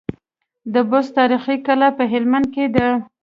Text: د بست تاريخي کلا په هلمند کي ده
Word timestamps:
د 0.73 0.75
بست 0.89 1.11
تاريخي 1.17 1.57
کلا 1.65 1.89
په 1.97 2.03
هلمند 2.11 2.45
کي 2.53 2.65
ده 2.75 2.87